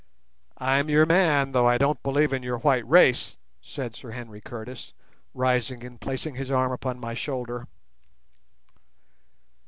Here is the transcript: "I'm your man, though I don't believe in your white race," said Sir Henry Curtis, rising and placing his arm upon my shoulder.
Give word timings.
"I'm 0.57 0.89
your 0.89 1.05
man, 1.05 1.51
though 1.51 1.67
I 1.67 1.77
don't 1.77 2.01
believe 2.01 2.33
in 2.33 2.41
your 2.41 2.57
white 2.57 2.87
race," 2.89 3.37
said 3.61 3.95
Sir 3.95 4.09
Henry 4.09 4.41
Curtis, 4.41 4.93
rising 5.35 5.83
and 5.85 6.01
placing 6.01 6.33
his 6.33 6.49
arm 6.49 6.71
upon 6.71 6.99
my 6.99 7.13
shoulder. 7.13 7.67